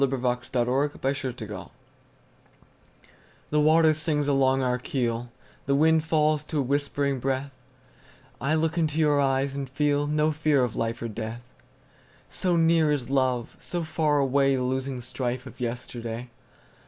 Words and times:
By 0.01 0.07
SophieJewett 0.07 0.93
1502 0.97 1.53
Armistice 1.53 1.71
THE 3.51 3.59
WATER 3.61 3.93
sings 3.93 4.27
along 4.27 4.63
our 4.63 4.79
keel, 4.79 5.29
The 5.67 5.75
wind 5.75 6.03
falls 6.03 6.43
to 6.45 6.57
a 6.57 6.61
whispering 6.63 7.19
breath;I 7.19 8.55
look 8.55 8.79
into 8.79 8.97
your 8.97 9.21
eyes 9.21 9.53
and 9.53 9.71
feelNo 9.71 10.33
fear 10.33 10.63
of 10.63 10.75
life 10.75 11.03
or 11.03 11.07
death; 11.07 11.43
So 12.31 12.55
near 12.55 12.91
is 12.91 13.11
love, 13.11 13.55
so 13.59 13.83
far 13.83 14.17
awayThe 14.21 14.67
losing 14.67 15.01
strife 15.01 15.45
of 15.45 15.59
yesterday. 15.59 16.31